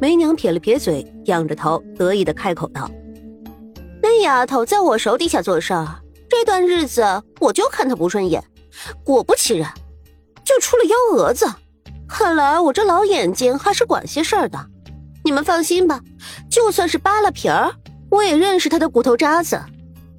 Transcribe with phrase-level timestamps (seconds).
[0.00, 2.90] 梅娘撇了撇嘴，仰着头得意的开口道
[4.02, 8.42] ：“那丫头在我手底下做事儿，这段日子我就看她不顺眼，
[9.04, 9.72] 果不其然，
[10.44, 11.46] 就出了幺蛾子。
[12.08, 14.58] 看来我这老眼睛还是管些事儿的。
[15.24, 16.00] 你们放心吧，
[16.50, 17.72] 就算是扒了皮儿，
[18.10, 19.60] 我也认识她的骨头渣子。”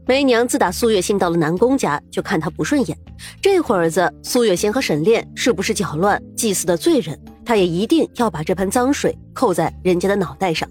[0.05, 2.97] 梅娘自打苏月心到了南宫家，就看她不顺眼。
[3.41, 10.69] 这会儿子，苏月心和沈炼是不是搅乱祭祀的罪人，他也一定要把这盆脏水扣在人家的脑袋上。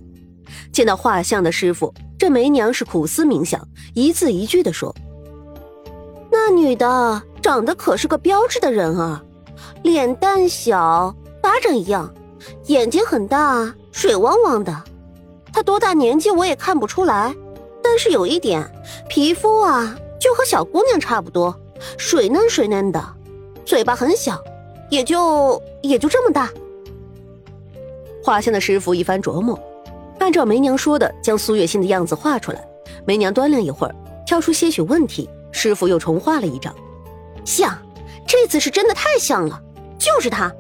[0.73, 4.95] 见到画像的师傅，这梅娘是苦思冥想，一字一句的说
[6.31, 9.23] ：“那女的长得可是个标致的人啊，
[9.83, 12.13] 脸蛋小，巴掌一样，
[12.67, 14.83] 眼睛很大，水汪汪的。
[15.53, 17.35] 她多大年纪我也看不出来。”
[17.85, 18.65] 但是有一点，
[19.09, 21.55] 皮肤啊，就和小姑娘差不多，
[21.99, 23.05] 水嫩水嫩的，
[23.67, 24.41] 嘴巴很小，
[24.89, 26.49] 也就也就这么大。
[28.23, 29.59] 画像的师傅一番琢磨，
[30.21, 32.65] 按照梅娘说的，将苏月心的样子画出来。
[33.05, 36.73] 梅娘端量一会儿，挑出些许问题，师傅又重画了一张，
[37.45, 37.77] 像，
[38.27, 39.61] 这次是真的太像了，
[39.99, 40.53] 就是他。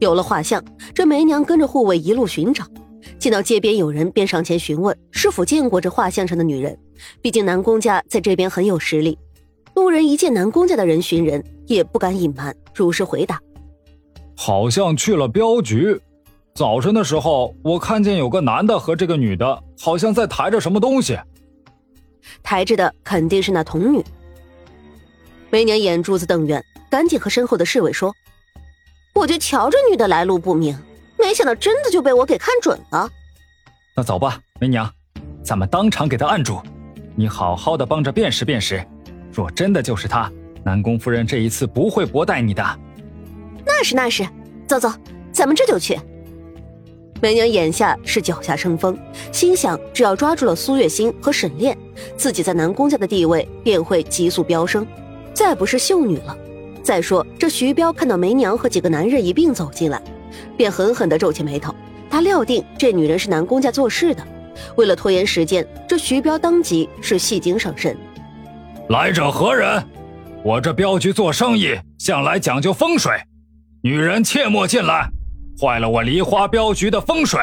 [0.00, 0.62] 有了画像，
[0.92, 2.64] 这梅娘跟着护卫一路寻找。
[3.20, 6.76] 见到街边有人，便上前询问是否见过这画像上的女人。
[7.20, 9.16] 毕竟南宫家在这边很有实力，
[9.74, 13.40] 路人一见南宫家的人寻人，也不敢隐瞒，如实回答
[14.34, 16.00] ：“好像去了镖局。
[16.54, 21.18] 早晨的时候，我看见有个男的和这个女的，好像在抬着什么东西。
[22.42, 24.04] 抬着的肯定是那童女。”
[25.50, 28.14] 梅娘眼珠子瞪圆，赶紧和身后的侍卫说
[29.14, 30.78] ：“我就瞧这女的来路不明。”
[31.18, 33.08] 没想到真的就被我给看准了，
[33.94, 34.90] 那走吧，梅娘，
[35.44, 36.60] 咱们当场给她按住，
[37.14, 38.84] 你好好的帮着辨识辨识，
[39.32, 40.28] 若真的就是她，
[40.64, 42.62] 南宫夫人这一次不会薄待你的。
[43.64, 44.26] 那是那是，
[44.66, 44.92] 走走，
[45.32, 45.96] 咱们这就去。
[47.22, 48.98] 梅娘眼下是脚下生风，
[49.30, 51.78] 心想只要抓住了苏月心和沈炼，
[52.16, 54.84] 自己在南宫家的地位便会急速飙升，
[55.32, 56.36] 再不是秀女了。
[56.82, 60.02] 再说这徐彪看到梅娘和几个男人一并走进来。
[60.56, 61.72] 便狠狠地皱起眉头，
[62.10, 64.26] 他料定这女人是南宫家做事的。
[64.74, 67.96] 为了拖延时间，这徐彪当即是戏精上身。
[68.88, 69.80] 来者何人？
[70.42, 73.12] 我这镖局做生意向来讲究风水，
[73.84, 75.08] 女人切莫进来，
[75.60, 77.40] 坏了我梨花镖局的风水。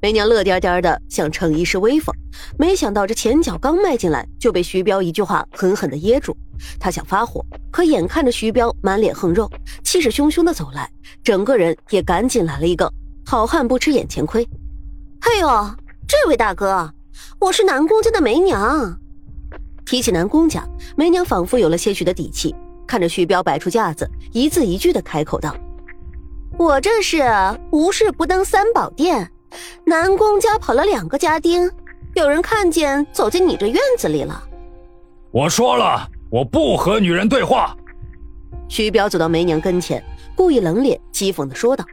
[0.00, 2.14] 梅娘乐颠颠的想逞一时威风，
[2.58, 6.36] 没想到这前脚刚迈进来，就被徐彪一句话狠狠的噎住。
[6.78, 9.50] 他想发火，可眼看着徐彪满脸横肉，
[9.82, 10.90] 气势汹汹的走来，
[11.22, 12.92] 整个人也赶紧来了一个
[13.24, 14.46] 好汉不吃眼前亏。
[15.20, 15.48] 哎呦，
[16.06, 16.92] 这位大哥，
[17.40, 18.98] 我是南宫家的梅娘。
[19.86, 22.54] 提起南宫家，梅娘仿佛有了些许的底气，
[22.86, 25.56] 看着徐彪摆出架子，一字一句的开口道
[26.58, 27.22] ：“我这是
[27.70, 29.30] 无事不登三宝殿，
[29.84, 31.70] 南宫家跑了两个家丁，
[32.14, 34.42] 有人看见走进你这院子里了。”
[35.32, 36.08] 我说了。
[36.30, 37.76] 我不和女人对话。
[38.68, 40.02] 徐彪走到梅娘跟前，
[40.34, 41.84] 故意冷脸讥讽的说道：“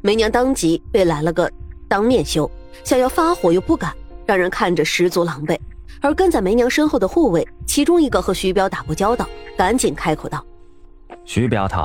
[0.00, 1.50] 梅娘当即被来了个
[1.88, 2.50] 当面羞，
[2.84, 3.92] 想要发火又不敢，
[4.24, 5.58] 让人看着十足狼狈。”
[6.00, 10.42] 而跟在梅娘身后的护卫，其中一个和徐彪打过交道，赶紧开口道
[11.26, 11.82] ：“徐镖头，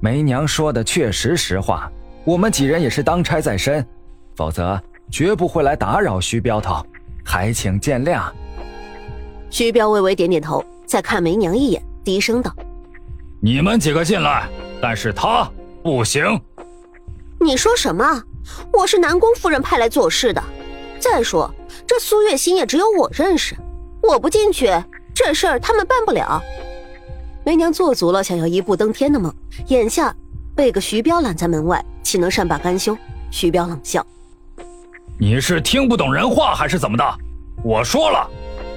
[0.00, 1.90] 梅娘说的确实实话，
[2.24, 3.86] 我们几人也是当差在身，
[4.34, 4.80] 否则
[5.10, 6.84] 绝不会来打扰徐镖头，
[7.24, 8.22] 还请见谅。”
[9.50, 10.64] 徐彪微微点点头。
[10.86, 12.52] 再看梅娘一眼，低声道
[13.40, 14.48] ：“你们几个进来，
[14.82, 15.48] 但是他
[15.84, 16.24] 不行。”
[17.38, 18.20] 你说什么？
[18.72, 20.42] 我是南宫夫人派来做事的。
[20.98, 21.48] 再说
[21.86, 23.54] 这苏月心也只有我认识，
[24.02, 24.68] 我不进去，
[25.14, 26.42] 这事儿他们办不了。
[27.44, 29.34] 梅娘做足了想要一步登天的梦，
[29.68, 30.14] 眼下
[30.54, 32.96] 被个徐彪拦在门外，岂能善罢甘休？
[33.30, 34.04] 徐彪冷笑
[35.18, 37.04] ：“你是听不懂人话还是怎么的？
[37.62, 38.28] 我说了，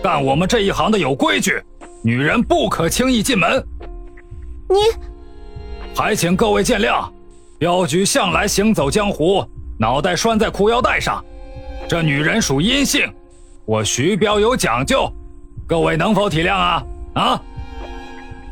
[0.02, 1.62] 干我们这一行的有规矩。”
[2.06, 3.66] 女人不可轻易进门。
[4.68, 4.76] 你，
[5.96, 7.10] 还请各位见谅。
[7.58, 9.46] 镖局向来行走江湖，
[9.80, 11.24] 脑袋拴在裤腰带上。
[11.88, 13.10] 这女人属阴性，
[13.66, 15.10] 我徐彪有讲究，
[15.66, 16.84] 各位能否体谅啊？
[17.14, 17.42] 啊！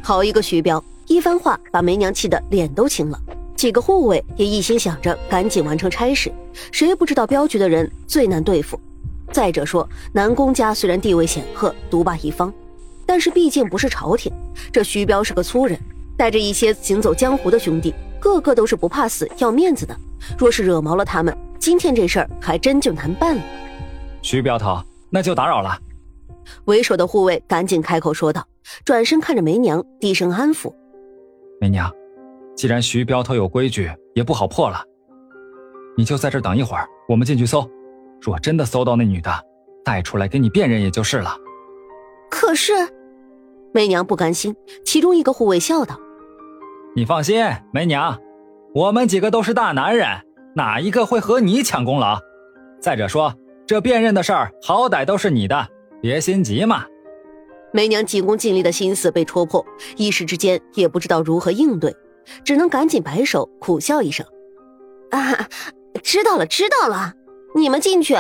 [0.04, 3.20] 好一个徐彪，一番话把梅娘气得脸都青了。
[3.56, 6.32] 几个护卫也一心想着赶紧完成差事，
[6.72, 8.80] 谁不知道镖局的人最难对付？
[9.32, 12.52] 再者说，南宫家虽然地位显赫，独霸一方。
[13.06, 14.32] 但是毕竟不是朝廷，
[14.72, 15.78] 这徐彪是个粗人，
[16.18, 19.96] 带着一些行走江湖的兄弟，个个都是不怕死、要面子的。
[20.38, 23.44] 若是惹毛了他们，今天这事儿还真就难办了。
[24.22, 25.78] 徐镖头，那就打扰了。
[26.66, 28.46] 为首的护卫赶紧开口说道，
[28.86, 30.74] 转身看着梅娘，低声安抚
[31.60, 31.92] ：“梅娘，
[32.56, 34.84] 既然徐镖头有规矩，也不好破了。”
[35.98, 37.70] 你就在这等一会儿，我们进去搜。
[38.22, 39.32] 若真的搜到那女的，
[39.84, 41.36] 带出来给你辨认也就是了。
[42.30, 42.74] 可是，
[43.74, 44.56] 梅娘不甘心。
[44.86, 46.00] 其中一个护卫笑道
[46.96, 47.44] ：“你放心，
[47.74, 48.20] 梅娘，
[48.74, 50.08] 我们几个都是大男人，
[50.56, 52.20] 哪一个会和你抢功劳？
[52.80, 53.34] 再者说，
[53.68, 55.68] 这辨认的事儿好歹都是你的，
[56.02, 56.86] 别心急嘛。”
[57.74, 59.66] 梅娘急功近利的心思被戳破，
[59.96, 61.96] 一时之间也不知道如何应对，
[62.44, 64.26] 只能赶紧摆手，苦笑一声
[65.12, 65.48] ：“啊，
[66.04, 67.14] 知道了，知道了。”
[67.56, 68.16] 你们进去，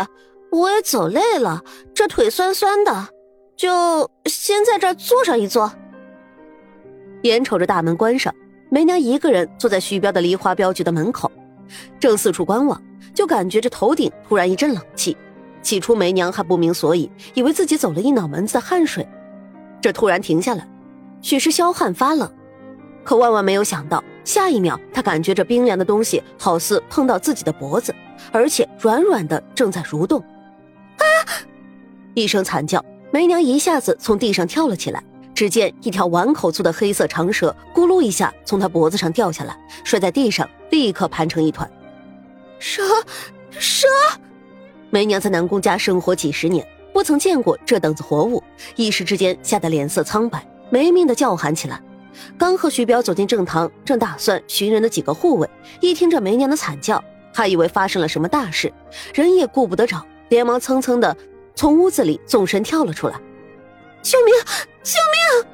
[0.52, 1.64] 我也走累了，
[1.94, 3.08] 这腿酸酸的，
[3.56, 5.72] 就先在这儿坐上一坐。
[7.24, 8.34] 眼瞅着大门关上，
[8.70, 11.32] 梅娘一个人坐在徐彪的梨花镖局的门口，
[12.00, 12.82] 正四处观望，
[13.14, 15.16] 就感觉这头顶突然一阵冷气。
[15.62, 19.08] 起初梅娘还不明所以，以为自己走了一脑门子的汗水，
[19.82, 20.68] 这突然停下来，
[21.22, 22.32] 许是消汗发冷。
[23.04, 27.94] 可万万没有想到，下一秒她感觉这冰凉的东西好似碰到自己的脖子。
[28.32, 30.20] 而且软软的，正在蠕动。
[30.22, 31.06] 啊！
[32.14, 35.04] 一声惨叫，梅娘一下子从地上跳了起来。
[35.34, 41.68] 只见一条碗口粗的黑色长蛇，咕噜一下从她脖子上掉下来，摔在地上，立刻盘成一团。
[42.60, 42.84] 蛇，
[43.50, 43.88] 蛇！
[44.94, 48.44] 梅娘在南宫家生活几十年，不曾见过这等子活物，
[48.76, 51.82] 一时之间吓得脸色苍白，没命的叫喊起来。
[52.38, 55.50] 刚和徐彪走进正堂，正打算寻人的几个护卫，
[55.80, 57.02] 一听这梅娘的惨叫。
[57.34, 58.72] 还以为发生了什么大事，
[59.14, 61.16] 人也顾不得找，连忙蹭蹭的
[61.56, 63.14] 从屋子里纵身跳了出来。
[64.02, 64.36] 救命！
[64.84, 65.00] 救
[65.40, 65.50] 命！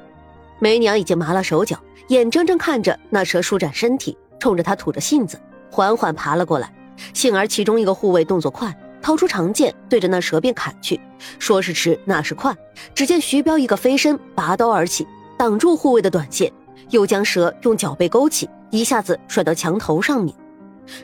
[0.58, 5.40] 梅娘已经麻了手脚，眼睁睁看着那蛇舒展身体，冲着她吐着信子，
[5.70, 6.74] 缓缓爬了过来。
[7.14, 8.76] 幸而其中一个护卫动作快，
[9.08, 11.00] 掏出长剑对着那蛇便砍去。
[11.38, 12.54] 说时迟，那时快，
[12.94, 15.08] 只见徐彪一个飞身拔刀而起，
[15.38, 16.52] 挡住护卫的短剑，
[16.90, 20.36] 又将蛇用脚背勾起，一下子甩到墙头上面。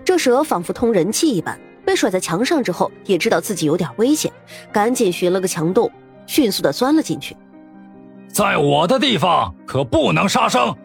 [0.05, 4.31] 这蛇仿佛通人气一般，被甩在墙上之后，也知道自己有点危险，
[4.71, 5.91] 赶紧寻了个墙洞，
[6.27, 7.35] 迅速的钻了进去。
[8.29, 10.77] 在我的地方可不能杀生。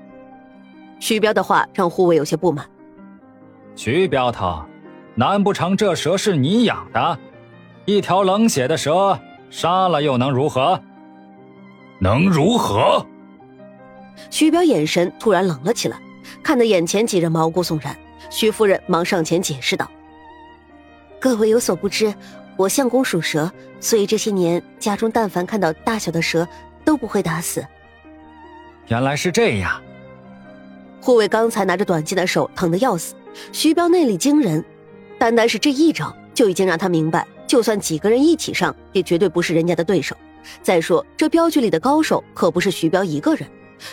[1.01, 2.65] 徐彪的话让护卫有些不满。
[3.75, 4.63] 徐彪头，
[5.19, 7.19] 难不成这蛇是你养的？
[7.83, 9.19] 一条冷血的蛇，
[9.49, 10.81] 杀了又能如何？
[11.99, 13.05] 能如何？
[14.29, 15.99] 徐彪眼神突然冷了起来，
[16.41, 17.93] 看得眼前几人毛骨悚然。
[18.29, 19.91] 徐夫人忙上前解释道
[21.19, 22.13] ：“各位有所不知，
[22.55, 23.51] 我相公属蛇，
[23.81, 26.47] 所以这些年家中但凡看到大小的蛇，
[26.85, 27.65] 都不会打死。”
[28.87, 29.81] 原来是这样。
[31.01, 33.15] 护卫刚才拿着短剑的手疼得要死，
[33.51, 34.63] 徐彪内力惊人，
[35.19, 40.15] 单单是这一招就已经让他明白，就算几个人一起上，也绝对不是人家的对手。
[40.63, 43.47] 再说这镖局里的高手可不是徐彪一个人，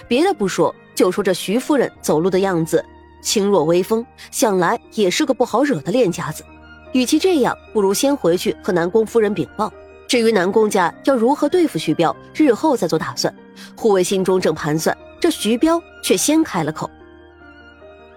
[0.07, 2.83] 别的不说，就说这徐夫人走路的样子。
[3.21, 6.45] 轻若微风，想来也是个不好惹的练家子。
[6.93, 9.71] 与其这样，不如先回去和南宫夫人禀报。
[10.07, 13.35] 至于南宫家要如何对付徐彪，日后再做打算。
[13.75, 16.89] 护卫心中正盘算，这徐彪却先开了口：“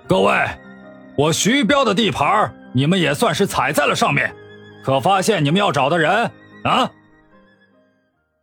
[0.07, 0.33] 各位，
[1.17, 4.33] 我徐彪的地盘，你们也算是踩在了上面。
[4.83, 6.31] 可发现你们要找的人
[6.63, 6.89] 啊？”